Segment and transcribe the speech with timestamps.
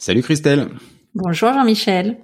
[0.00, 0.68] Salut Christelle.
[1.16, 2.18] Bonjour Jean-Michel.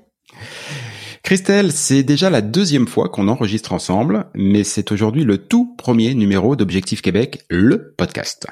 [1.24, 6.14] Christelle, c'est déjà la deuxième fois qu'on enregistre ensemble, mais c'est aujourd'hui le tout premier
[6.14, 8.46] numéro d'Objectif Québec, le podcast.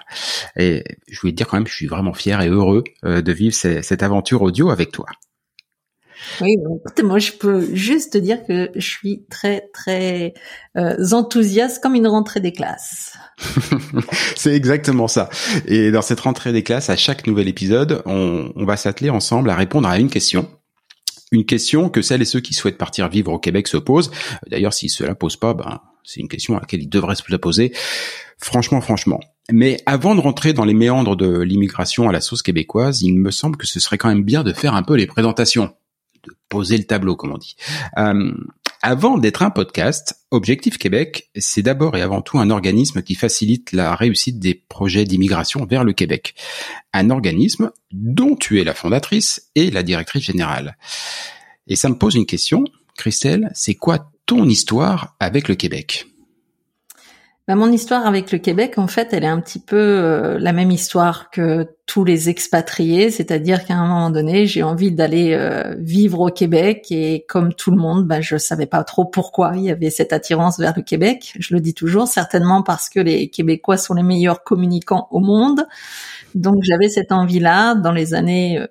[0.57, 3.33] Et je voulais te dire quand même, je suis vraiment fier et heureux euh, de
[3.33, 5.07] vivre cette aventure audio avec toi.
[6.41, 10.35] Oui, écoute, moi je peux juste te dire que je suis très très
[10.77, 13.17] euh, enthousiaste comme une rentrée des classes.
[14.37, 15.29] c'est exactement ça.
[15.67, 19.51] Et dans cette rentrée des classes, à chaque nouvel épisode, on, on va s'atteler ensemble
[19.51, 20.49] à répondre à une question
[21.33, 24.11] une question que celles et ceux qui souhaitent partir vivre au Québec se posent.
[24.49, 27.23] D'ailleurs, s'ils se la posent pas, ben, c'est une question à laquelle ils devraient se
[27.29, 27.73] la poser.
[28.39, 29.19] Franchement, franchement.
[29.51, 33.31] Mais avant de rentrer dans les méandres de l'immigration à la sauce québécoise, il me
[33.31, 35.75] semble que ce serait quand même bien de faire un peu les présentations
[36.53, 37.57] poser le tableau, comme on dit.
[37.97, 38.31] Euh,
[38.83, 43.73] avant d'être un podcast, Objectif Québec, c'est d'abord et avant tout un organisme qui facilite
[43.73, 46.35] la réussite des projets d'immigration vers le Québec.
[46.93, 50.77] Un organisme dont tu es la fondatrice et la directrice générale.
[51.69, 52.65] Et ça me pose une question,
[52.99, 56.12] Christelle, c'est quoi ton histoire avec le Québec?
[57.49, 60.53] Bah, mon histoire avec le Québec, en fait, elle est un petit peu euh, la
[60.53, 65.75] même histoire que tous les expatriés, c'est-à-dire qu'à un moment donné, j'ai envie d'aller euh,
[65.77, 69.65] vivre au Québec et comme tout le monde, bah, je savais pas trop pourquoi il
[69.65, 71.35] y avait cette attirance vers le Québec.
[71.37, 75.67] Je le dis toujours, certainement parce que les Québécois sont les meilleurs communicants au monde.
[76.37, 78.65] Donc j'avais cette envie-là dans les années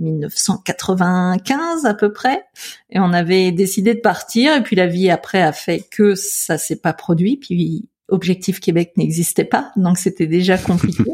[0.00, 2.44] 1995 euh, à peu près
[2.90, 6.58] et on avait décidé de partir et puis la vie après a fait que ça
[6.58, 11.04] s'est pas produit puis Objectif Québec n'existait pas, donc c'était déjà compliqué.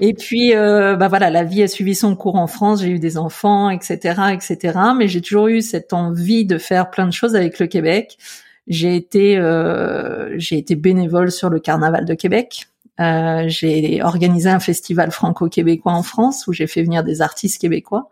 [0.00, 2.82] Et puis, euh, bah voilà, la vie a suivi son cours en France.
[2.82, 4.78] J'ai eu des enfants, etc., etc.
[4.96, 8.18] Mais j'ai toujours eu cette envie de faire plein de choses avec le Québec.
[8.66, 12.68] J'ai été, euh, j'ai été bénévole sur le Carnaval de Québec.
[13.00, 18.10] Euh, j'ai organisé un festival franco-québécois en France où j'ai fait venir des artistes québécois.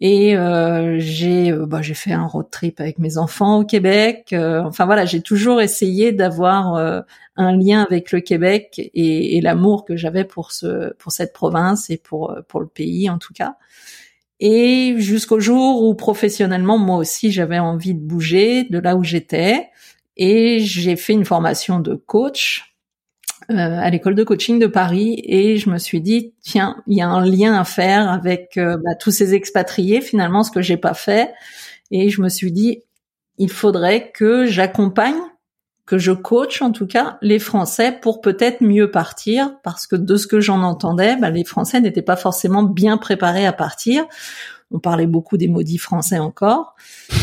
[0.00, 4.28] Et euh, j'ai euh, bah, j'ai fait un road trip avec mes enfants au Québec.
[4.32, 7.00] Euh, enfin voilà, j'ai toujours essayé d'avoir euh,
[7.36, 11.90] un lien avec le Québec et, et l'amour que j'avais pour ce pour cette province
[11.90, 13.56] et pour pour le pays en tout cas.
[14.40, 19.68] Et jusqu'au jour où professionnellement moi aussi j'avais envie de bouger de là où j'étais
[20.16, 22.77] et j'ai fait une formation de coach
[23.50, 27.00] euh, à l'école de coaching de Paris et je me suis dit tiens il y
[27.00, 30.76] a un lien à faire avec euh, bah, tous ces expatriés finalement ce que j'ai
[30.76, 31.32] pas fait.
[31.90, 32.82] Et je me suis dit
[33.38, 35.20] il faudrait que j'accompagne
[35.86, 40.16] que je coach en tout cas les Français pour peut-être mieux partir parce que de
[40.16, 44.04] ce que j'en entendais bah, les Français n'étaient pas forcément bien préparés à partir
[44.70, 46.74] on parlait beaucoup des maudits français encore.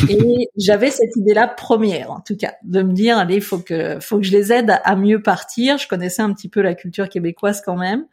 [0.10, 4.18] Et j'avais cette idée-là première, en tout cas, de me dire, allez, faut que, faut
[4.18, 5.78] que je les aide à, mieux partir.
[5.78, 8.06] Je connaissais un petit peu la culture québécoise quand même.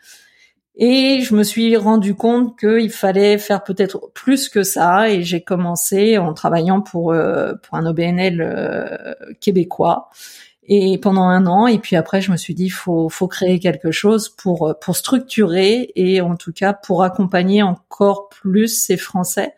[0.75, 5.11] Et je me suis rendu compte qu'il fallait faire peut-être plus que ça.
[5.11, 10.11] Et j'ai commencé en travaillant pour, euh, pour un OBNL euh, québécois
[10.65, 13.91] et pendant un an et puis après je me suis dit faut faut créer quelque
[13.91, 19.55] chose pour pour structurer et en tout cas pour accompagner encore plus ces Français.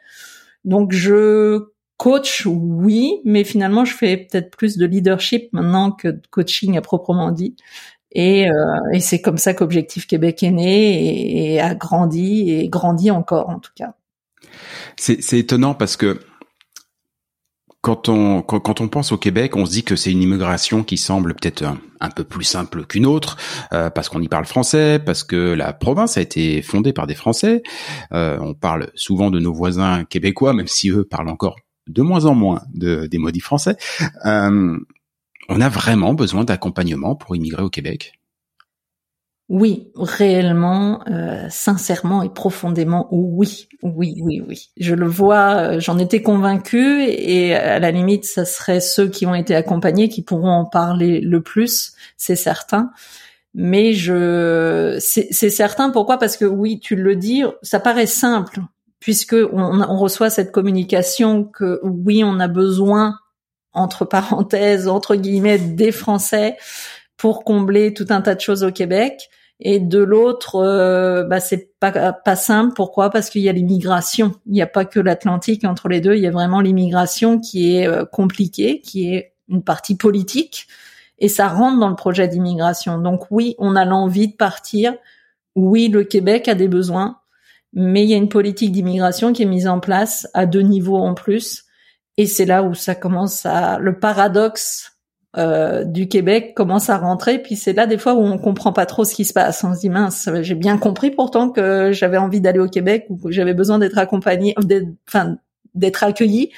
[0.64, 1.68] Donc je
[1.98, 6.80] coach oui, mais finalement je fais peut-être plus de leadership maintenant que de coaching à
[6.80, 7.56] proprement dit.
[8.12, 8.54] Et, euh,
[8.92, 13.50] et c'est comme ça qu'Objectif Québec est né et, et, a grandi et grandit encore
[13.50, 13.94] en tout cas.
[14.96, 16.20] C'est étonnant parce que
[17.84, 20.96] quand on quand, on pense au Québec, on se dit que c'est une immigration qui
[20.96, 21.64] semble peut-être
[22.00, 23.36] un, peu plus simple qu'une autre,
[23.74, 27.14] euh, parce qu'on y parle français, parce que la province a été fondée par des
[27.14, 27.62] Français.
[28.12, 32.24] Euh, on parle souvent de nos voisins québécois, même si eux parlent encore de moins
[32.24, 33.76] en moins de, des maudits français.
[34.24, 34.78] Euh,
[35.50, 38.14] on a vraiment besoin d'accompagnement pour immigrer au Québec.
[39.50, 44.70] Oui, réellement, euh, sincèrement et profondément, oui, oui, oui, oui.
[44.78, 49.26] Je le vois, euh, j'en étais convaincue et à la limite, ça serait ceux qui
[49.26, 52.90] ont été accompagnés qui pourront en parler le plus, c'est certain.
[53.52, 55.90] Mais je, c'est certain.
[55.90, 56.18] Pourquoi?
[56.18, 58.60] Parce que oui, tu le dis, ça paraît simple
[58.98, 63.18] puisque on, on reçoit cette communication que oui, on a besoin
[63.74, 66.56] entre parenthèses, entre guillemets, des Français
[67.16, 69.28] pour combler tout un tas de choses au Québec.
[69.60, 72.74] Et de l'autre, euh, bah, c'est pas pas simple.
[72.74, 73.10] Pourquoi?
[73.10, 74.34] Parce qu'il y a l'immigration.
[74.46, 76.16] Il n'y a pas que l'Atlantique entre les deux.
[76.16, 80.66] Il y a vraiment l'immigration qui est euh, compliquée, qui est une partie politique,
[81.18, 82.98] et ça rentre dans le projet d'immigration.
[82.98, 84.94] Donc oui, on a l'envie de partir.
[85.54, 87.18] Oui, le Québec a des besoins,
[87.72, 90.98] mais il y a une politique d'immigration qui est mise en place à deux niveaux
[90.98, 91.64] en plus.
[92.16, 94.93] Et c'est là où ça commence à le paradoxe
[95.36, 98.86] euh, du Québec commence à rentrer, puis c'est là des fois où on comprend pas
[98.86, 99.64] trop ce qui se passe.
[99.64, 103.18] On se dit mince, j'ai bien compris pourtant que j'avais envie d'aller au Québec ou
[103.30, 104.54] j'avais besoin d'être accompagné,
[105.08, 105.36] enfin
[105.74, 106.52] d'être accueilli,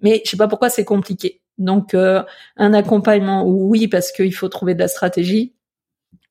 [0.00, 1.40] mais je sais pas pourquoi c'est compliqué.
[1.58, 2.22] Donc euh,
[2.56, 5.54] un accompagnement, oui, parce qu'il faut trouver de la stratégie,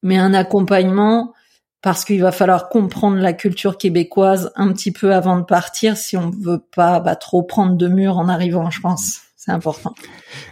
[0.03, 1.33] mais un accompagnement
[1.81, 6.17] parce qu'il va falloir comprendre la culture québécoise un petit peu avant de partir si
[6.17, 9.95] on veut pas bah, trop prendre de murs en arrivant, je pense c'est important.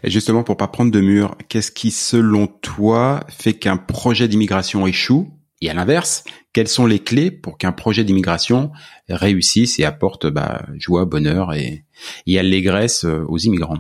[0.04, 4.88] Et justement, pour pas prendre de mur, qu'est-ce qui, selon toi, fait qu'un projet d'immigration
[4.88, 5.28] échoue?
[5.62, 8.72] Et à l'inverse, quelles sont les clés pour qu'un projet d'immigration
[9.10, 11.84] réussisse et apporte bah, joie, bonheur et,
[12.26, 13.80] et allégresse euh, aux immigrants?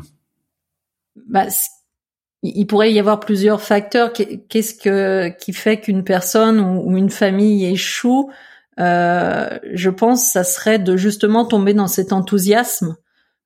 [1.29, 1.45] Bah,
[2.43, 4.11] il pourrait y avoir plusieurs facteurs.
[4.11, 8.29] Qu'est-ce que qui fait qu'une personne ou une famille échoue?
[8.79, 12.97] Euh, Je pense, ça serait de justement tomber dans cet enthousiasme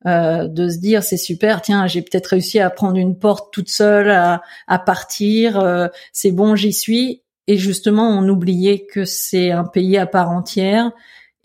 [0.05, 3.69] euh, de se dire c'est super, tiens, j'ai peut-être réussi à prendre une porte toute
[3.69, 7.23] seule, à, à partir, euh, c'est bon, j'y suis.
[7.47, 10.91] Et justement, on oubliait que c'est un pays à part entière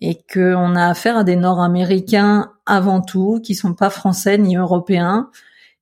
[0.00, 5.30] et qu'on a affaire à des Nord-Américains avant tout, qui sont pas français ni européens.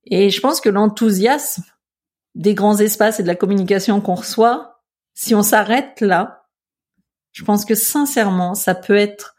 [0.04, 1.64] Et je pense que l'enthousiasme
[2.34, 4.80] des grands espaces et de la communication qu'on reçoit,
[5.14, 6.46] si on s'arrête là,
[7.32, 9.34] je pense que sincèrement, ça peut être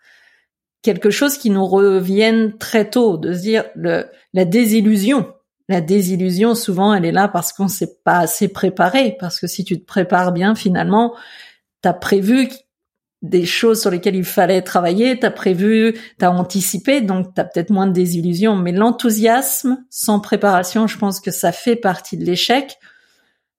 [0.84, 5.34] quelque chose qui nous revienne très tôt, de se dire le, la désillusion.
[5.70, 9.16] La désillusion, souvent, elle est là parce qu'on s'est pas assez préparé.
[9.20, 11.16] Parce que si tu te prépares bien, finalement,
[11.82, 12.50] t'as prévu
[13.22, 17.88] des choses sur lesquelles il fallait travailler, t'as prévu, t'as anticipé, donc t'as peut-être moins
[17.88, 18.58] de désillusion.
[18.58, 22.78] Mais l'enthousiasme sans préparation, je pense que ça fait partie de l'échec.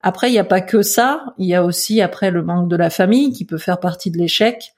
[0.03, 1.25] Après, il n'y a pas que ça.
[1.39, 4.19] Il y a aussi après le manque de la famille qui peut faire partie de
[4.19, 4.74] l'échec.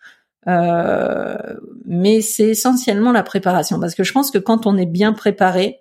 [0.48, 1.36] Euh,
[1.84, 5.80] mais c'est essentiellement la préparation parce que je pense que quand on est bien préparé,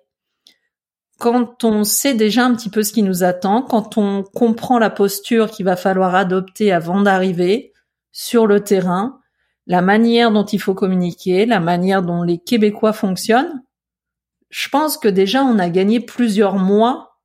[1.18, 4.90] quand on sait déjà un petit peu ce qui nous attend, quand on comprend la
[4.90, 7.72] posture qu'il va falloir adopter avant d'arriver
[8.12, 9.20] sur le terrain,
[9.66, 13.62] la manière dont il faut communiquer, la manière dont les Québécois fonctionnent,
[14.50, 17.18] je pense que déjà on a gagné plusieurs mois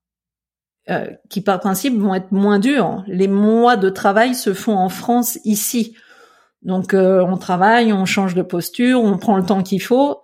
[0.89, 3.03] euh, qui par principe vont être moins durs.
[3.07, 5.95] Les mois de travail se font en France ici.
[6.63, 10.21] Donc euh, on travaille, on change de posture, on prend le temps qu'il faut.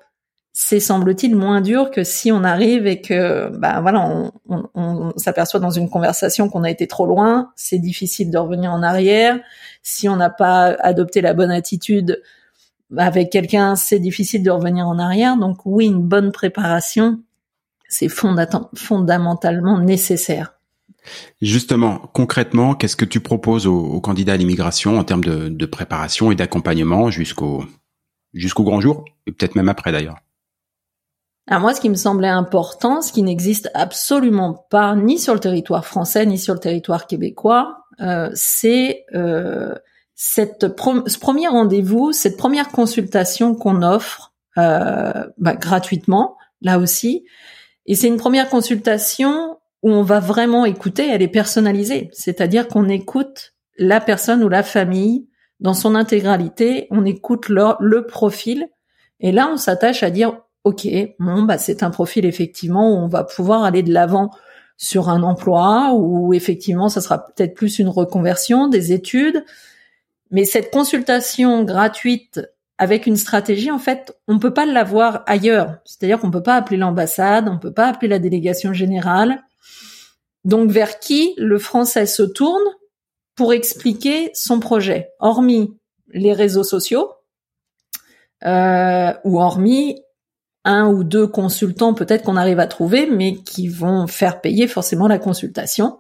[0.54, 5.70] C'est semble-t-il moins dur que si on arrive et que bah voilà on, s'aperçoit dans
[5.70, 7.52] une conversation qu'on a été trop loin.
[7.56, 9.40] C'est difficile de revenir en arrière.
[9.84, 12.22] Si on n'a pas adopté la bonne attitude
[12.96, 15.38] avec quelqu'un, c'est difficile de revenir en arrière.
[15.38, 17.20] Donc oui, une bonne préparation,
[17.88, 20.57] c'est fondamentalement nécessaire.
[21.42, 26.36] Justement, concrètement, qu'est-ce que tu proposes aux, candidats à l'immigration en termes de, préparation et
[26.36, 27.66] d'accompagnement jusqu'au
[28.34, 30.18] jusqu'au grand jour et peut-être même après d'ailleurs?
[31.48, 35.40] Alors moi, ce qui me semblait important, ce qui n'existe absolument pas ni sur le
[35.40, 39.74] territoire français ni sur le territoire québécois, euh, c'est euh,
[40.14, 40.66] cette
[41.08, 47.26] ce premier rendez-vous, cette première consultation qu'on offre euh, bah, gratuitement, là aussi.
[47.86, 52.10] Et c'est une première consultation où on va vraiment écouter, elle est personnalisée.
[52.14, 55.28] C'est-à-dire qu'on écoute la personne ou la famille
[55.60, 58.68] dans son intégralité, on écoute le profil,
[59.20, 60.88] et là on s'attache à dire, ok,
[61.20, 64.32] bon bah c'est un profil effectivement où on va pouvoir aller de l'avant
[64.78, 69.44] sur un emploi, ou effectivement ça sera peut-être plus une reconversion, des études,
[70.30, 72.42] mais cette consultation gratuite
[72.78, 75.78] avec une stratégie, en fait, on peut pas l'avoir ailleurs.
[75.84, 79.42] C'est-à-dire qu'on peut pas appeler l'ambassade, on peut pas appeler la délégation générale.
[80.48, 82.64] Donc, vers qui le français se tourne
[83.36, 85.78] pour expliquer son projet, hormis
[86.08, 87.12] les réseaux sociaux,
[88.46, 90.02] euh, ou hormis
[90.64, 95.10] un ou deux consultants peut-être qu'on arrive à trouver, mais qui vont faire payer forcément
[95.10, 96.00] la consultation.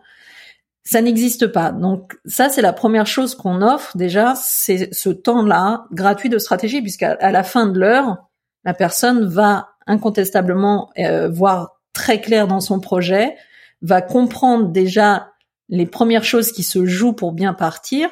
[0.84, 1.72] Ça n'existe pas.
[1.72, 6.82] Donc ça, c'est la première chose qu'on offre déjà, c'est ce temps-là gratuit de stratégie,
[6.82, 8.30] puisqu'à la fin de l'heure,
[8.64, 13.36] la personne va incontestablement euh, voir très clair dans son projet,
[13.82, 15.32] va comprendre déjà
[15.70, 18.10] les premières choses qui se jouent pour bien partir,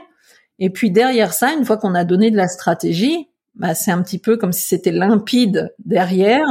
[0.59, 4.01] et puis derrière ça, une fois qu'on a donné de la stratégie, bah, c'est un
[4.01, 6.45] petit peu comme si c'était limpide derrière.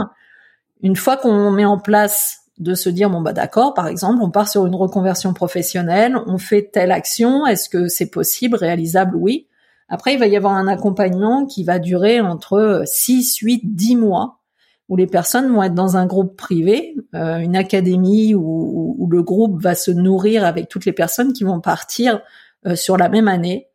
[0.83, 4.31] Une fois qu'on met en place de se dire bon bah d'accord, par exemple, on
[4.31, 9.49] part sur une reconversion professionnelle, on fait telle action, est-ce que c'est possible, réalisable Oui.
[9.89, 14.41] Après, il va y avoir un accompagnement qui va durer entre 6, 8, 10 mois,
[14.89, 19.23] où les personnes vont être dans un groupe privé, euh, une académie où, où, le
[19.23, 22.21] groupe va se nourrir avec toutes les personnes qui vont partir
[22.67, 23.69] euh, sur la même année.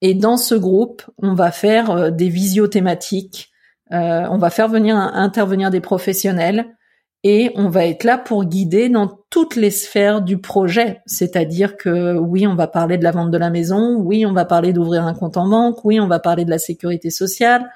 [0.00, 3.50] Et dans ce groupe, on va faire euh, des visio thématiques,
[3.92, 6.66] euh, on va faire venir intervenir des professionnels
[7.24, 11.00] et on va être là pour guider dans toutes les sphères du projet.
[11.06, 14.44] C'est-à-dire que oui, on va parler de la vente de la maison, oui, on va
[14.44, 17.68] parler d'ouvrir un compte en banque, oui, on va parler de la sécurité sociale,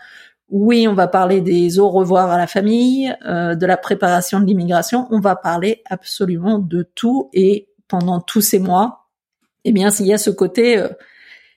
[0.52, 4.44] oui, on va parler des au revoir à la famille, euh, de la préparation de
[4.44, 5.08] l'immigration.
[5.10, 9.08] On va parler absolument de tout et pendant tous ces mois,
[9.64, 10.88] eh bien, il y a ce côté euh,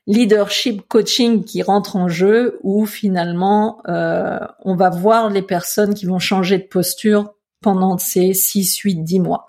[0.07, 6.05] leadership coaching qui rentre en jeu où finalement euh, on va voir les personnes qui
[6.05, 9.47] vont changer de posture pendant ces 6, 8, 10 mois.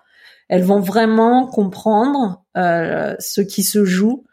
[0.48, 4.24] Elles vont vraiment comprendre ce qui se joue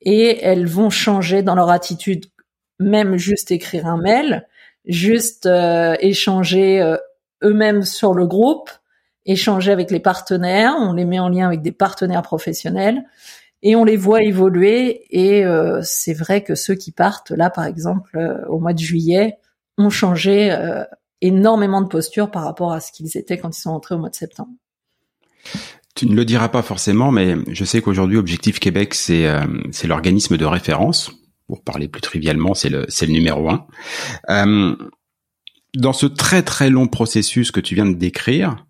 [0.00, 2.24] et elles vont changer dans leur attitude,
[2.80, 4.46] même juste écrire un mail,
[4.88, 6.96] juste euh, échanger euh,
[7.44, 8.70] eux-mêmes sur le groupe,
[9.26, 13.04] échanger avec les partenaires, on les met en lien avec des partenaires professionnels
[13.62, 15.04] et on les voit évoluer.
[15.10, 18.78] Et euh, c'est vrai que ceux qui partent là, par exemple, euh, au mois de
[18.78, 19.36] juillet,
[19.76, 20.84] ont changé euh,
[21.20, 24.10] énormément de posture par rapport à ce qu'ils étaient quand ils sont entrés au mois
[24.10, 24.52] de septembre.
[25.94, 29.26] Tu ne le diras pas forcément, mais je sais qu'aujourd'hui, Objectif Québec, c'est
[29.72, 31.10] c'est l'organisme de référence.
[31.48, 34.76] Pour parler plus trivialement, c'est le c'est le numéro un.
[35.74, 38.66] dans ce très très long processus que tu viens de décrire,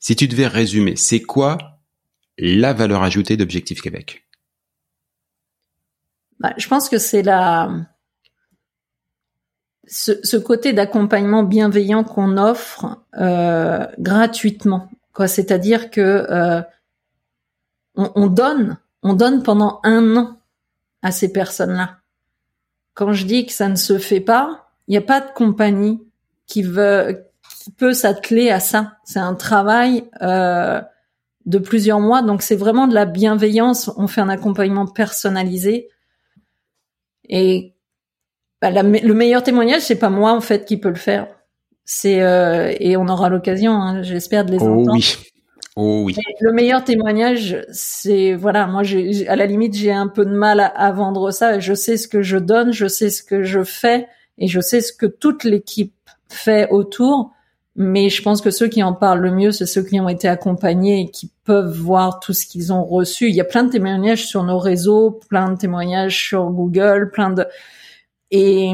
[0.00, 1.58] si tu devais résumer, c'est quoi
[2.38, 4.26] la valeur ajoutée d'Objectif Québec?
[6.40, 7.70] Bah, je pense que c'est la
[9.86, 15.28] ce, côté d'accompagnement bienveillant qu'on offre euh, gratuitement, quoi.
[15.28, 16.62] C'est-à-dire que euh,
[17.94, 20.38] on, donne, on donne pendant un an
[21.02, 21.98] à ces personnes-là.
[22.94, 26.02] Quand je dis que ça ne se fait pas, il n'y a pas de compagnie
[26.46, 27.24] qui veut,
[27.62, 28.98] qui peut s'atteler à ça.
[29.04, 30.80] C'est un travail euh,
[31.46, 33.90] de plusieurs mois, donc c'est vraiment de la bienveillance.
[33.96, 35.88] On fait un accompagnement personnalisé
[37.28, 37.74] et
[38.60, 41.26] bah, le meilleur témoignage, c'est pas moi en fait qui peut le faire.
[41.84, 44.92] C'est euh, et on aura l'occasion, hein, j'espère, de les oh, entendre.
[44.92, 45.31] Oui.
[45.74, 46.06] Oh
[46.40, 50.60] le meilleur témoignage, c'est voilà, moi, j'ai, à la limite, j'ai un peu de mal
[50.60, 51.58] à, vendre ça.
[51.60, 54.82] Je sais ce que je donne, je sais ce que je fais, et je sais
[54.82, 55.94] ce que toute l'équipe
[56.28, 57.32] fait autour.
[57.74, 60.28] Mais je pense que ceux qui en parlent le mieux, c'est ceux qui ont été
[60.28, 63.28] accompagnés et qui peuvent voir tout ce qu'ils ont reçu.
[63.28, 67.30] Il y a plein de témoignages sur nos réseaux, plein de témoignages sur Google, plein
[67.30, 67.46] de
[68.34, 68.72] et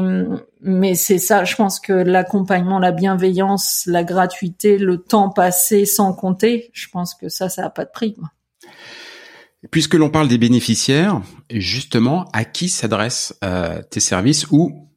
[0.61, 6.13] mais c'est ça, je pense que l'accompagnement, la bienveillance, la gratuité, le temps passé sans
[6.13, 8.15] compter, je pense que ça, ça a pas de prix.
[9.69, 14.87] Puisque l'on parle des bénéficiaires, justement, à qui s'adressent euh, tes services ou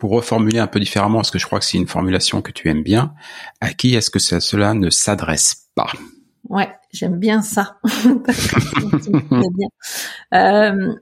[0.00, 2.68] pour reformuler un peu différemment, parce que je crois que c'est une formulation que tu
[2.68, 3.14] aimes bien,
[3.60, 5.92] à qui est-ce que cela ne s'adresse pas?
[6.48, 7.78] Ouais, j'aime bien ça.
[10.32, 10.94] Euh,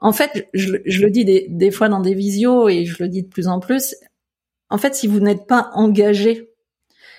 [0.00, 3.28] en fait, je, le dis des, fois dans des visios et je le dis de
[3.28, 3.94] plus en plus.
[4.70, 6.50] En fait, si vous n'êtes pas engagé,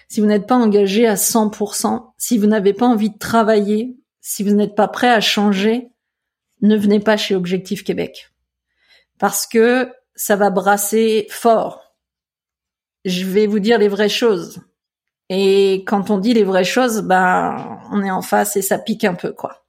[0.09, 4.43] si vous n'êtes pas engagé à 100%, si vous n'avez pas envie de travailler, si
[4.43, 5.89] vous n'êtes pas prêt à changer,
[6.61, 8.31] ne venez pas chez Objectif Québec.
[9.19, 11.95] Parce que ça va brasser fort.
[13.05, 14.61] Je vais vous dire les vraies choses.
[15.29, 19.05] Et quand on dit les vraies choses, ben on est en face et ça pique
[19.05, 19.60] un peu quoi.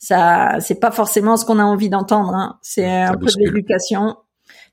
[0.00, 2.34] Ça, c'est pas forcément ce qu'on a envie d'entendre.
[2.34, 2.58] Hein.
[2.62, 4.16] C'est un peu de l'éducation.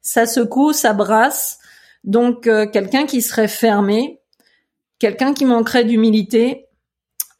[0.01, 1.59] Ça secoue, ça brasse.
[2.03, 4.21] Donc euh, quelqu'un qui serait fermé,
[4.97, 6.65] quelqu'un qui manquerait d'humilité,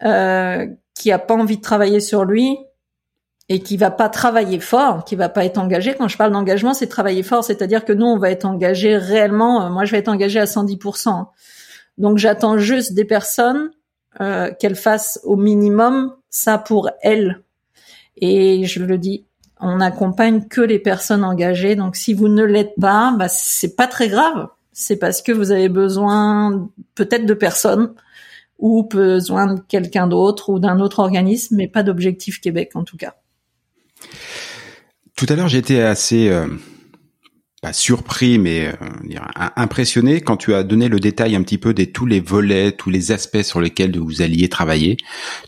[0.03, 2.59] euh, qui a pas envie de travailler sur lui,
[3.49, 5.95] et qui va pas travailler fort, qui va pas être engagé.
[5.95, 9.65] Quand je parle d'engagement, c'est travailler fort, c'est-à-dire que nous, on va être engagé réellement.
[9.65, 11.27] Euh, moi, je vais être engagé à 110%.
[11.97, 13.71] Donc, j'attends juste des personnes
[14.19, 17.41] euh, qu'elles fassent au minimum ça pour elles.
[18.19, 19.25] Et je le dis,
[19.59, 21.75] on n'accompagne que les personnes engagées.
[21.75, 24.47] Donc, si vous ne l'êtes pas, bah, c'est pas très grave.
[24.71, 27.93] C'est parce que vous avez besoin peut-être de personnes
[28.59, 32.97] ou besoin de quelqu'un d'autre ou d'un autre organisme, mais pas d'objectif Québec en tout
[32.97, 33.15] cas.
[35.15, 36.47] Tout à l'heure, j'étais assez euh,
[37.73, 38.73] surpris, mais euh,
[39.55, 42.89] impressionné quand tu as donné le détail un petit peu de tous les volets, tous
[42.89, 44.97] les aspects sur lesquels vous alliez travailler.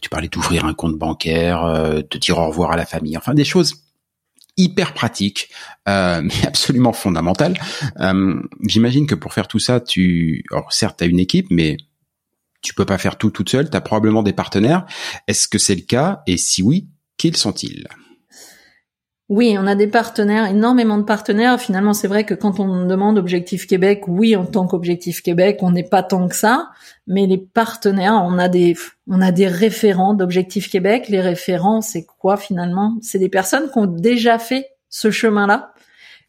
[0.02, 3.34] Tu parlais d'ouvrir un compte bancaire, euh, de dire au revoir à la famille, enfin
[3.34, 3.84] des choses
[4.58, 5.50] hyper pratiques,
[5.88, 7.56] euh, mais absolument fondamentales.
[8.66, 11.78] J'imagine que pour faire tout ça, tu, certes, tu as une équipe, mais
[12.62, 13.70] tu peux pas faire tout toute seule.
[13.70, 14.86] Tu as probablement des partenaires.
[15.28, 16.22] Est-ce que c'est le cas?
[16.28, 17.88] Et si oui, quels sont-ils?
[19.30, 21.62] Oui, on a des partenaires, énormément de partenaires.
[21.62, 25.70] Finalement, c'est vrai que quand on demande Objectif Québec, oui, en tant qu'Objectif Québec, on
[25.70, 26.72] n'est pas tant que ça.
[27.06, 28.76] Mais les partenaires, on a des,
[29.08, 31.10] on a des référents d'Objectif Québec.
[31.10, 32.98] Les référents, c'est quoi finalement?
[33.04, 35.74] C'est des personnes qui ont déjà fait ce chemin-là,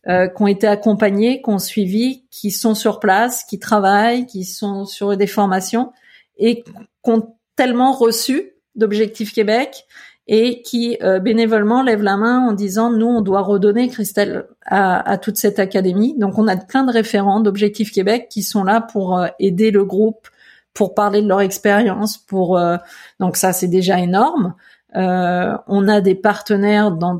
[0.06, 4.44] euh, qui ont été accompagnées, qui ont suivi, qui sont sur place, qui travaillent, qui
[4.44, 5.90] sont sur des formations
[6.36, 9.86] et qui ont tellement reçu d'Objectif Québec
[10.32, 15.18] et qui euh, bénévolement lève la main en disant nous on doit redonner Christelle à,
[15.18, 16.16] toute cette académie.
[16.16, 19.84] Donc on a plein de référents d'Objectif Québec qui sont là pour euh, aider le
[19.84, 20.28] groupe,
[20.72, 22.76] pour parler de leur expérience, pour euh,
[23.18, 24.54] donc ça c'est déjà énorme.
[24.94, 27.16] on a des partenaires dans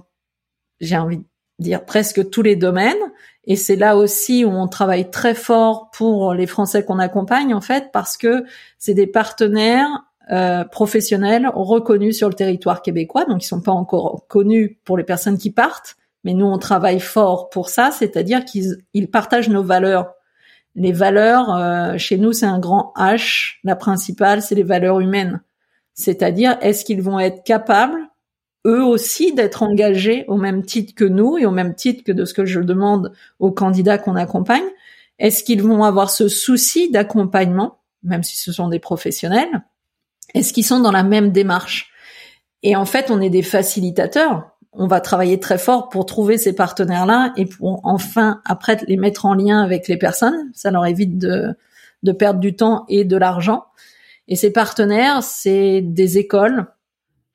[0.81, 1.25] j'ai envie de
[1.59, 2.95] dire presque tous les domaines
[3.45, 7.61] et c'est là aussi où on travaille très fort pour les Français qu'on accompagne en
[7.61, 8.45] fait parce que
[8.79, 14.27] c'est des partenaires euh, professionnels reconnus sur le territoire québécois, donc ils sont pas encore
[14.29, 18.79] connus pour les personnes qui partent, mais nous on travaille fort pour ça, c'est-à-dire qu'ils
[18.95, 20.15] ils partagent nos valeurs.
[20.77, 25.43] Les valeurs, euh, chez nous c'est un grand H, la principale c'est les valeurs humaines,
[25.95, 28.01] c'est-à-dire est-ce qu'ils vont être capables
[28.67, 32.25] eux aussi d'être engagés au même titre que nous et au même titre que de
[32.25, 34.69] ce que je demande aux candidats qu'on accompagne?
[35.19, 39.63] Est-ce qu'ils vont avoir ce souci d'accompagnement, même si ce sont des professionnels?
[40.35, 41.91] Est-ce qu'ils sont dans la même démarche?
[42.63, 44.51] Et en fait, on est des facilitateurs.
[44.73, 49.27] On va travailler très fort pour trouver ces partenaires-là et pour enfin après les mettre
[49.27, 50.51] en lien avec les personnes.
[50.55, 51.57] Ça leur évite de,
[52.03, 53.65] de perdre du temps et de l'argent.
[54.29, 56.67] Et ces partenaires, c'est des écoles,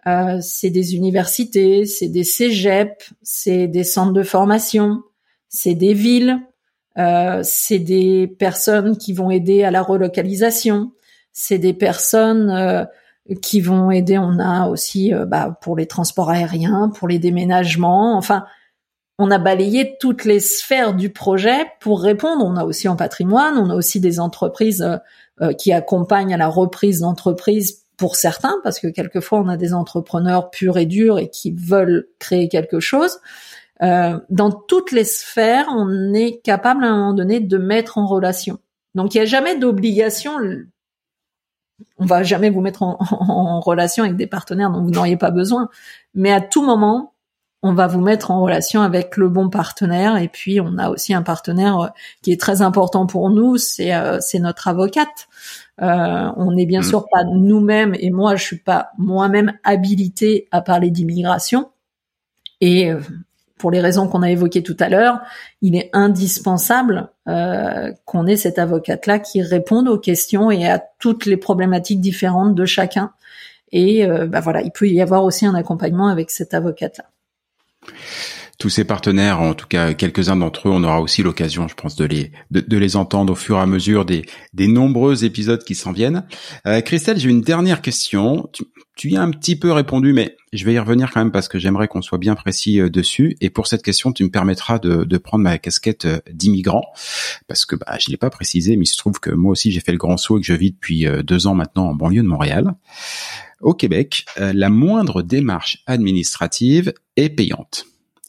[0.08, 5.02] euh, c'est des universités, c'est des cégeps, c'est des centres de formation,
[5.50, 6.40] c'est des villes,
[6.98, 10.94] euh, c'est des personnes qui vont aider à la relocalisation,
[11.36, 12.86] c'est des personnes euh,
[13.42, 14.18] qui vont aider.
[14.18, 18.18] On a aussi euh, bah, pour les transports aériens, pour les déménagements.
[18.18, 18.46] Enfin,
[19.20, 22.44] on a balayé toutes les sphères du projet pour répondre.
[22.46, 25.00] On a aussi en patrimoine, on a aussi des entreprises
[25.42, 29.74] euh, qui accompagnent à la reprise d'entreprises pour certains, parce que quelquefois on a des
[29.74, 33.20] entrepreneurs purs et durs et qui veulent créer quelque chose.
[33.82, 38.60] dans toutes les sphères, on est capable à un moment donné de mettre en relation.
[38.96, 40.40] Donc il n'y a jamais d'obligation
[41.98, 45.70] on va jamais vous mettre en, relation avec des partenaires dont vous n'auriez pas besoin.
[46.14, 47.14] Mais à tout moment,
[47.64, 50.18] on va vous mettre en relation avec le bon partenaire.
[50.18, 51.88] Et puis, on a aussi un partenaire euh,
[52.22, 55.28] qui est très important pour nous, c'est euh, notre avocate.
[55.82, 56.84] Euh, on n'est bien mmh.
[56.84, 61.72] sûr pas nous-mêmes, et moi, je suis pas moi-même habilitée à parler d'immigration.
[62.62, 62.92] Et
[63.58, 65.20] pour les raisons qu'on a évoquées tout à l'heure,
[65.62, 71.26] il est indispensable euh, qu'on ait cette avocate-là qui réponde aux questions et à toutes
[71.26, 73.12] les problématiques différentes de chacun.
[73.72, 77.06] Et euh, bah voilà, il peut y avoir aussi un accompagnement avec cette avocate-là
[78.58, 81.96] tous ces partenaires, en tout cas quelques-uns d'entre eux, on aura aussi l'occasion, je pense,
[81.96, 85.76] de les de, les entendre au fur et à mesure des des nombreux épisodes qui
[85.76, 86.26] s'en viennent.
[86.66, 88.50] Euh, Christelle, j'ai une dernière question.
[88.96, 91.50] Tu, y as un petit peu répondu, mais je vais y revenir quand même parce
[91.50, 93.36] que j'aimerais qu'on soit bien précis euh, dessus.
[93.42, 96.86] Et pour cette question, tu me permettras de, de prendre ma casquette euh, d'immigrant
[97.48, 99.82] parce que bah, je l'ai pas précisé, mais il se trouve que moi aussi j'ai
[99.82, 102.24] fait le grand saut et que je vis depuis euh, deux ans maintenant en banlieue
[102.24, 102.76] de Montréal.
[103.62, 107.86] Au Québec, la moindre démarche administrative est payante.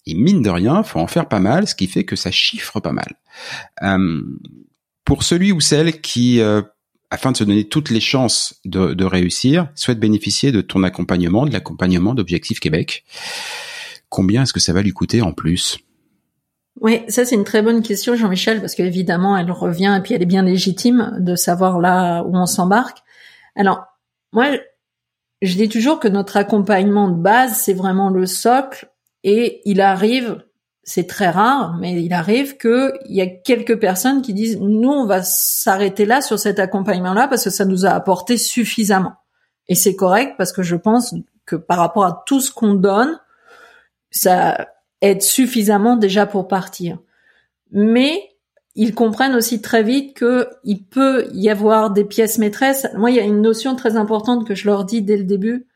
[0.07, 2.79] Et mine de rien, faut en faire pas mal, ce qui fait que ça chiffre
[2.79, 3.13] pas mal.
[3.83, 4.23] Euh,
[5.05, 6.63] pour celui ou celle qui, euh,
[7.11, 11.53] afin de se donner toutes les chances de, réussir, souhaite bénéficier de ton accompagnement, de
[11.53, 13.05] l'accompagnement d'Objectif Québec,
[14.09, 15.79] combien est-ce que ça va lui coûter en plus?
[16.81, 20.23] Oui, ça c'est une très bonne question, Jean-Michel, parce qu'évidemment, elle revient et puis elle
[20.23, 22.99] est bien légitime de savoir là où on s'embarque.
[23.57, 23.87] Alors,
[24.33, 24.47] moi,
[25.43, 28.91] je dis toujours que notre accompagnement de base, c'est vraiment le socle
[29.29, 30.45] et il arrive,
[30.85, 35.05] c'est très rare, mais il arrive qu'il y a quelques personnes qui disent, nous, on
[35.05, 39.15] va s'arrêter là sur cet accompagnement-là parce que ça nous a apporté suffisamment.
[39.67, 41.13] Et c'est correct parce que je pense
[41.45, 43.19] que par rapport à tout ce qu'on donne,
[44.13, 44.69] ça
[45.01, 46.99] aide suffisamment déjà pour partir.
[47.73, 48.31] Mais
[48.77, 52.87] ils comprennent aussi très vite que il peut y avoir des pièces maîtresses.
[52.95, 55.67] Moi, il y a une notion très importante que je leur dis dès le début.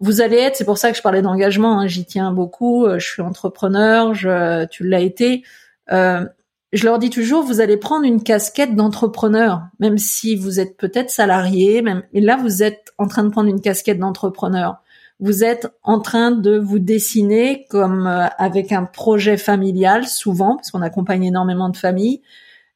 [0.00, 2.98] Vous allez être, c'est pour ça que je parlais d'engagement, hein, j'y tiens beaucoup, euh,
[2.98, 5.44] je suis entrepreneur, je, tu l'as été.
[5.92, 6.24] Euh,
[6.72, 11.10] je leur dis toujours, vous allez prendre une casquette d'entrepreneur, même si vous êtes peut-être
[11.10, 14.76] salarié, même, mais là, vous êtes en train de prendre une casquette d'entrepreneur.
[15.18, 20.70] Vous êtes en train de vous dessiner comme euh, avec un projet familial, souvent, parce
[20.70, 22.22] qu'on accompagne énormément de familles.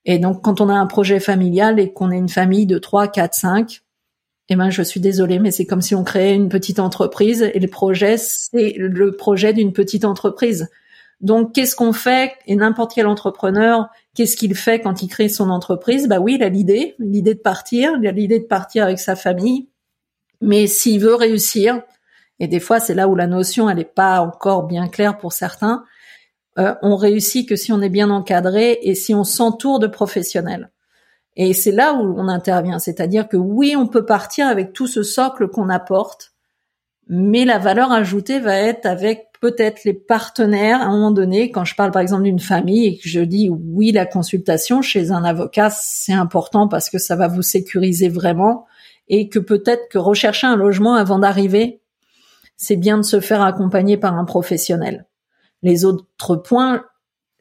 [0.05, 3.09] Et donc, quand on a un projet familial et qu'on est une famille de 3,
[3.09, 3.84] 4, 5,
[4.49, 7.59] eh ben, je suis désolée, mais c'est comme si on créait une petite entreprise et
[7.59, 10.69] le projet, c'est le projet d'une petite entreprise.
[11.21, 12.33] Donc, qu'est-ce qu'on fait?
[12.47, 16.09] Et n'importe quel entrepreneur, qu'est-ce qu'il fait quand il crée son entreprise?
[16.09, 19.17] Bah oui, il a l'idée, l'idée de partir, il a l'idée de partir avec sa
[19.17, 19.69] famille.
[20.43, 21.81] Mais s'il veut réussir,
[22.39, 25.33] et des fois c'est là où la notion elle n'est pas encore bien claire pour
[25.33, 25.85] certains,
[26.59, 30.71] euh, on réussit que si on est bien encadré et si on s'entoure de professionnels.
[31.37, 35.03] Et c'est là où on intervient, c'est-à-dire que oui, on peut partir avec tout ce
[35.03, 36.33] socle qu'on apporte,
[37.09, 41.65] mais la valeur ajoutée va être avec peut-être les partenaires à un moment donné, quand
[41.65, 45.23] je parle par exemple d'une famille et que je dis oui, la consultation chez un
[45.25, 48.65] avocat, c'est important parce que ça va vous sécuriser vraiment
[49.09, 51.83] et que peut-être que rechercher un logement avant d'arriver,
[52.57, 55.07] c'est bien de se faire accompagner par un professionnel.
[55.63, 56.85] Les autres points,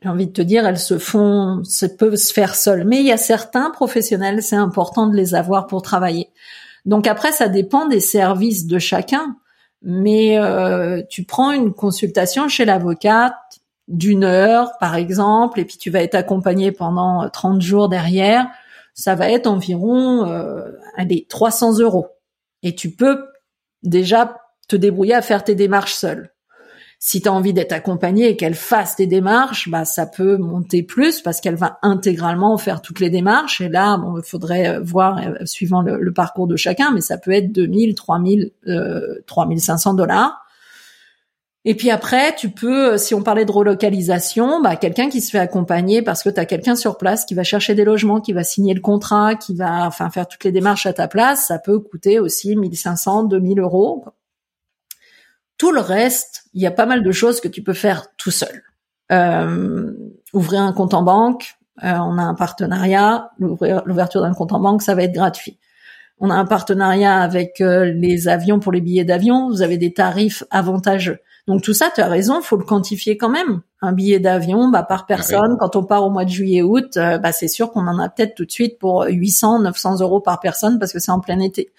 [0.04, 2.84] j'ai envie de te dire, elles se font, se peuvent se faire seules.
[2.86, 6.30] Mais il y a certains professionnels, c'est important de les avoir pour travailler.
[6.86, 9.38] Donc après, ça dépend des services de chacun
[9.84, 13.36] mais euh, tu prends une consultation chez l'avocate
[13.90, 18.48] d'une heure, par exemple, et puis tu vas être accompagné pendant 30 jours derrière,
[18.94, 22.08] ça va être environ euh, allez, 300 euros.
[22.64, 23.26] Et tu peux
[23.84, 24.38] déjà
[24.70, 26.33] te débrouiller à faire tes démarches seul.
[27.06, 30.84] Si tu as envie d'être accompagnée et qu'elle fasse tes démarches, bah ça peut monter
[30.84, 33.60] plus parce qu'elle va intégralement faire toutes les démarches.
[33.60, 37.18] Et là, bon, il faudrait euh, voir euh, suivant le, parcours de chacun, mais ça
[37.18, 40.46] peut être 2000, 3000, euh, 3500 dollars.
[41.66, 45.30] Et puis après, tu peux, euh, si on parlait de relocalisation, bah, quelqu'un qui se
[45.30, 48.32] fait accompagner parce que tu as quelqu'un sur place qui va chercher des logements, qui
[48.32, 51.60] va signer le contrat, qui va enfin faire toutes les démarches à ta place, ça
[51.60, 54.06] peut coûter aussi 1500, 2000 euros.
[55.58, 58.32] Tout le reste, il y a pas mal de choses que tu peux faire tout
[58.32, 58.64] seul.
[59.12, 59.92] Euh,
[60.34, 64.82] ouvrir un compte en banque, euh, on a un partenariat, l'ouverture d'un compte en banque,
[64.82, 65.60] ça va être gratuit.
[66.20, 69.94] On a un partenariat avec euh, les avions pour les billets d'avion, vous avez des
[69.94, 71.20] tarifs avantageux.
[71.48, 73.62] Donc tout ça, tu as raison, faut le quantifier quand même.
[73.82, 77.50] Un billet d'avion, bah, par personne, quand on part au mois de juillet-août, bah, c'est
[77.50, 80.94] sûr qu'on en a peut-être tout de suite pour 800, 900 euros par personne parce
[80.94, 81.70] que c'est en plein été.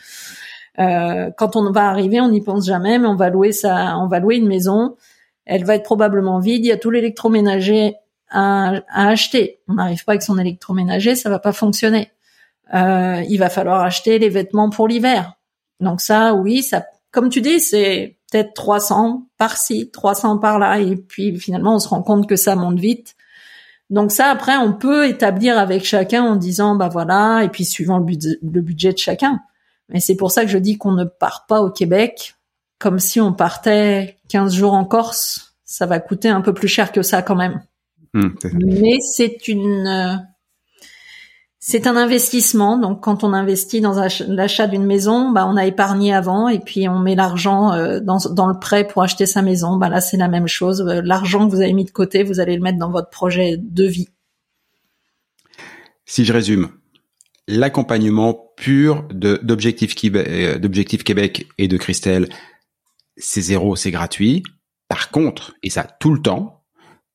[0.78, 4.06] Euh, quand on va arriver, on n'y pense jamais, mais on va louer ça, on
[4.06, 4.96] va louer une maison.
[5.44, 6.64] Elle va être probablement vide.
[6.64, 7.94] Il y a tout l'électroménager
[8.30, 9.60] à, à, acheter.
[9.68, 12.10] On n'arrive pas avec son électroménager, ça va pas fonctionner.
[12.74, 15.34] Euh, il va falloir acheter les vêtements pour l'hiver.
[15.80, 21.38] Donc ça, oui, ça, comme tu dis, c'est peut-être 300 par-ci, 300 par-là, et puis
[21.38, 23.14] finalement, on se rend compte que ça monte vite.
[23.90, 27.98] Donc ça, après, on peut établir avec chacun en disant, bah voilà, et puis suivant
[27.98, 29.40] le, le budget de chacun.
[29.88, 32.34] Mais c'est pour ça que je dis qu'on ne part pas au Québec
[32.78, 35.56] comme si on partait 15 jours en Corse.
[35.64, 37.62] Ça va coûter un peu plus cher que ça quand même.
[38.12, 40.14] Hmm, Mais c'est une, euh,
[41.58, 42.76] c'est un investissement.
[42.76, 46.88] Donc, quand on investit dans l'achat d'une maison, bah, on a épargné avant et puis
[46.90, 49.78] on met l'argent euh, dans, dans le prêt pour acheter sa maison.
[49.78, 50.82] Bah, là, c'est la même chose.
[50.82, 53.56] Euh, l'argent que vous avez mis de côté, vous allez le mettre dans votre projet
[53.56, 54.10] de vie.
[56.04, 56.68] Si je résume,
[57.48, 62.28] l'accompagnement pur d'Objectif Québec, euh, Québec et de Christelle,
[63.16, 64.42] c'est zéro, c'est gratuit.
[64.88, 66.64] Par contre, et ça tout le temps,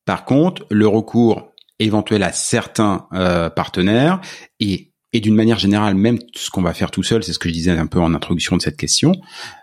[0.06, 4.22] par contre, le recours éventuel à certains euh, partenaires
[4.60, 7.50] et, et d'une manière générale, même ce qu'on va faire tout seul, c'est ce que
[7.50, 9.14] je disais un peu en introduction de cette question,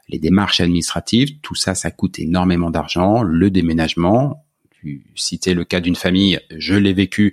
[0.08, 4.46] les démarches administratives, tout ça, ça coûte énormément d'argent, le déménagement,
[4.80, 7.32] tu citais le cas d'une famille, je l'ai vécu,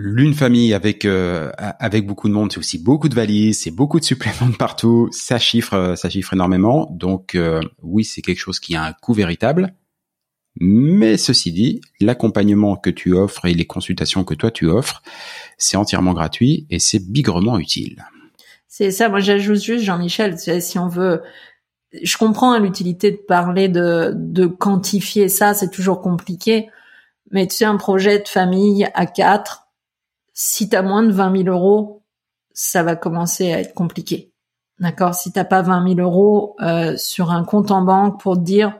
[0.00, 3.98] L'une famille avec euh, avec beaucoup de monde, c'est aussi beaucoup de valises, c'est beaucoup
[3.98, 6.86] de suppléments de partout, ça chiffre euh, ça chiffre énormément.
[6.92, 9.74] Donc euh, oui, c'est quelque chose qui a un coût véritable.
[10.60, 15.02] Mais ceci dit, l'accompagnement que tu offres et les consultations que toi tu offres,
[15.56, 18.04] c'est entièrement gratuit et c'est bigrement utile.
[18.68, 19.08] C'est ça.
[19.08, 20.38] Moi, j'ajoute juste Jean-Michel.
[20.38, 21.22] Si on veut,
[22.00, 25.54] je comprends hein, l'utilité de parler de, de quantifier ça.
[25.54, 26.68] C'est toujours compliqué.
[27.32, 29.67] Mais tu sais, un projet de famille à quatre,
[30.40, 32.04] si t'as moins de 20 000 euros,
[32.52, 34.32] ça va commencer à être compliqué.
[34.78, 35.16] D'accord?
[35.16, 38.78] Si t'as pas 20 000 euros euh, sur un compte en banque pour te dire,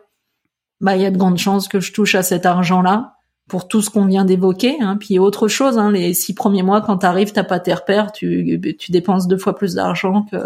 [0.81, 3.17] bah il y a de grandes chances que je touche à cet argent-là
[3.49, 4.77] pour tout ce qu'on vient d'évoquer.
[4.81, 4.99] Hein.
[5.01, 8.77] Puis autre chose, hein, les six premiers mois, quand t'arrives, t'as pas tes repères, tu,
[8.79, 10.37] tu dépenses deux fois plus d'argent que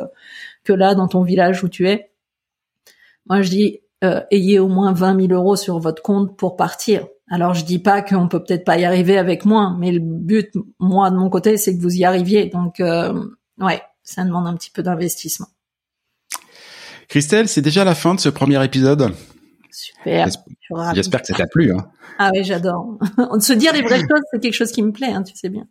[0.64, 2.10] que là dans ton village où tu es.
[3.26, 7.06] Moi, je dis, euh, ayez au moins 20 000 euros sur votre compte pour partir.
[7.32, 10.50] Alors je dis pas qu'on peut peut-être pas y arriver avec moins, mais le but,
[10.78, 12.50] moi de mon côté, c'est que vous y arriviez.
[12.50, 13.24] Donc euh,
[13.58, 15.46] ouais, ça demande un petit peu d'investissement.
[17.08, 19.14] Christelle, c'est déjà la fin de ce premier épisode.
[19.70, 20.28] Super.
[20.94, 21.72] J'espère que ça t'a plu.
[21.72, 21.88] Hein.
[22.18, 22.98] Ah oui, j'adore.
[23.40, 25.66] Se dire les vraies choses, c'est quelque chose qui me plaît, hein, tu sais bien.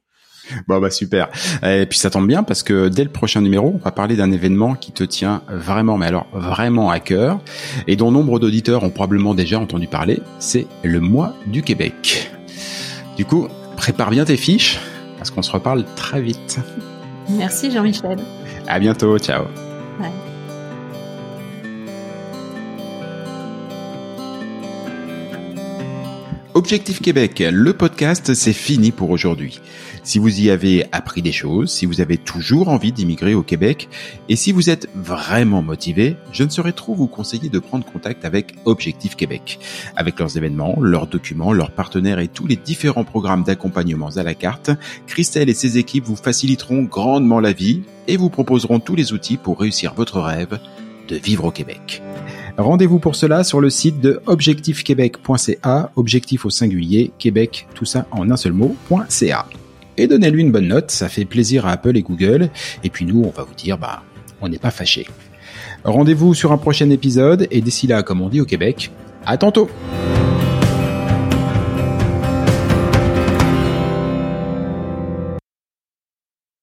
[0.67, 1.29] Bon bah super.
[1.63, 4.31] Et puis ça tombe bien parce que dès le prochain numéro, on va parler d'un
[4.31, 7.39] événement qui te tient vraiment, mais alors vraiment à cœur,
[7.87, 10.21] et dont nombre d'auditeurs ont probablement déjà entendu parler.
[10.39, 12.31] C'est le mois du Québec.
[13.17, 14.79] Du coup, prépare bien tes fiches
[15.17, 16.59] parce qu'on se reparle très vite.
[17.29, 18.17] Merci Jean-Michel.
[18.67, 19.17] À bientôt.
[19.19, 19.45] Ciao.
[26.53, 29.61] Objectif Québec, le podcast, c'est fini pour aujourd'hui.
[30.03, 33.87] Si vous y avez appris des choses, si vous avez toujours envie d'immigrer au Québec,
[34.27, 38.25] et si vous êtes vraiment motivé, je ne saurais trop vous conseiller de prendre contact
[38.25, 39.59] avec Objectif Québec.
[39.95, 44.33] Avec leurs événements, leurs documents, leurs partenaires et tous les différents programmes d'accompagnement à la
[44.33, 44.71] carte,
[45.07, 49.37] Christelle et ses équipes vous faciliteront grandement la vie et vous proposeront tous les outils
[49.37, 50.59] pour réussir votre rêve
[51.07, 52.01] de vivre au Québec.
[52.57, 58.29] Rendez-vous pour cela sur le site de objectifquebec.ca, objectif au singulier, Québec, tout ça en
[58.29, 59.45] un seul mot.ca.
[59.97, 62.49] Et donnez-lui une bonne note, ça fait plaisir à Apple et Google.
[62.83, 64.03] Et puis nous, on va vous dire, bah,
[64.41, 65.07] on n'est pas fâchés.
[65.83, 68.91] Rendez-vous sur un prochain épisode et d'ici là, comme on dit au Québec,
[69.25, 69.69] à tantôt!